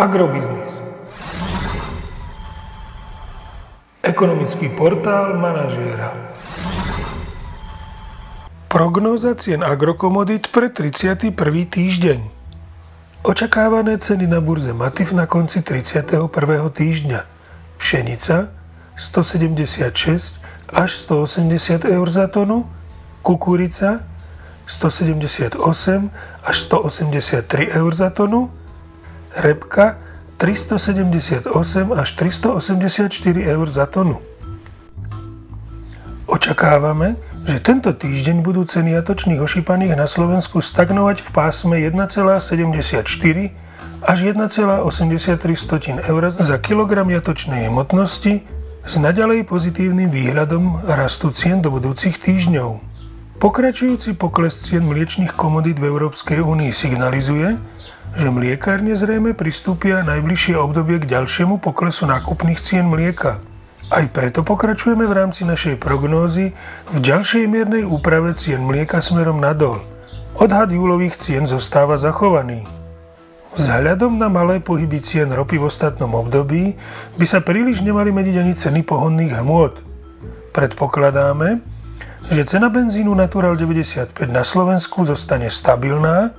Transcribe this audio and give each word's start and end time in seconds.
Agrobiznis. 0.00 0.72
Ekonomický 4.00 4.72
portál 4.72 5.36
manažéra. 5.36 6.16
Prognóza 8.72 9.36
cien 9.36 9.60
agrokomodít 9.60 10.48
pre 10.56 10.72
31. 10.72 11.36
týždeň. 11.68 12.20
Očakávané 13.28 14.00
ceny 14.00 14.24
na 14.24 14.40
burze 14.40 14.72
Matif 14.72 15.12
na 15.12 15.28
konci 15.28 15.60
31. 15.60 16.16
týždňa. 16.72 17.20
Pšenica 17.76 18.48
176 18.96 20.40
až 20.72 20.90
180 20.96 21.84
eur 21.84 22.08
za 22.08 22.24
tonu, 22.32 22.64
kukurica 23.20 24.00
178 24.64 25.60
až 26.40 26.56
183 26.56 27.68
eur 27.68 27.92
za 27.92 28.08
tonu, 28.08 28.48
repka 29.36 29.98
378 30.40 31.46
až 31.92 32.08
384 32.16 33.12
eur 33.44 33.66
za 33.68 33.84
tonu. 33.86 34.24
Očakávame, 36.30 37.18
že 37.44 37.58
tento 37.58 37.90
týždeň 37.90 38.40
budú 38.40 38.62
ceny 38.64 38.94
jatočných 39.02 39.42
ošípaných 39.42 39.98
na 39.98 40.06
Slovensku 40.06 40.62
stagnovať 40.62 41.26
v 41.26 41.28
pásme 41.34 41.76
1,74 41.82 43.02
až 44.00 44.18
1,83 44.32 46.08
eur 46.08 46.22
za 46.30 46.56
kilogram 46.62 47.08
jatočnej 47.10 47.68
hmotnosti 47.68 48.46
s 48.86 48.94
naďalej 48.96 49.44
pozitívnym 49.44 50.08
výhľadom 50.08 50.88
rastu 50.88 51.28
cien 51.36 51.60
do 51.60 51.68
budúcich 51.68 52.16
týždňov. 52.16 52.80
Pokračujúci 53.40 54.16
pokles 54.16 54.56
cien 54.60 54.84
mliečných 54.84 55.32
komodít 55.32 55.80
v 55.80 55.88
Európskej 55.88 56.40
únii 56.44 56.72
signalizuje, 56.72 57.56
že 58.14 58.26
mliekárne 58.26 58.94
zrejme 58.98 59.36
pristúpia 59.38 60.02
najbližšie 60.02 60.58
obdobie 60.58 60.98
k 60.98 61.10
ďalšiemu 61.10 61.62
poklesu 61.62 62.06
nákupných 62.10 62.58
cien 62.58 62.90
mlieka. 62.90 63.38
Aj 63.90 64.06
preto 64.06 64.46
pokračujeme 64.46 65.02
v 65.02 65.16
rámci 65.18 65.42
našej 65.42 65.78
prognózy 65.82 66.54
v 66.94 66.98
ďalšej 67.02 67.44
miernej 67.50 67.82
úprave 67.82 68.34
cien 68.38 68.62
mlieka 68.62 69.02
smerom 69.02 69.42
nadol. 69.42 69.82
Odhad 70.38 70.70
júlových 70.70 71.18
cien 71.18 71.46
zostáva 71.50 71.98
zachovaný. 71.98 72.62
Vzhľadom 73.58 74.14
na 74.14 74.30
malé 74.30 74.62
pohyby 74.62 75.02
cien 75.02 75.26
ropy 75.26 75.58
v 75.58 75.66
ostatnom 75.66 76.14
období 76.14 76.78
by 77.18 77.26
sa 77.26 77.42
príliš 77.42 77.82
nemali 77.82 78.14
meniť 78.14 78.36
ani 78.38 78.54
ceny 78.54 78.86
pohonných 78.86 79.34
hmôt. 79.42 79.74
Predpokladáme, 80.54 81.58
že 82.30 82.46
cena 82.46 82.70
benzínu 82.70 83.10
Natural 83.10 83.58
95 83.58 84.14
na 84.30 84.46
Slovensku 84.46 85.02
zostane 85.02 85.50
stabilná 85.50 86.30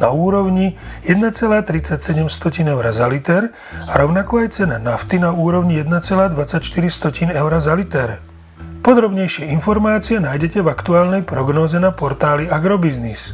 na 0.00 0.10
úrovni 0.10 0.74
1,37 1.06 2.66
eur 2.66 2.84
za 2.92 3.06
liter 3.06 3.54
a 3.86 3.92
rovnako 3.94 4.44
aj 4.44 4.48
cena 4.50 4.76
nafty 4.78 5.18
na 5.22 5.30
úrovni 5.30 5.78
1,24 5.82 7.30
eur 7.30 7.52
za 7.60 7.74
liter. 7.74 8.18
Podrobnejšie 8.84 9.48
informácie 9.48 10.20
nájdete 10.20 10.60
v 10.60 10.68
aktuálnej 10.68 11.22
prognóze 11.24 11.80
na 11.80 11.88
portáli 11.88 12.44
Agrobiznis. 12.44 13.32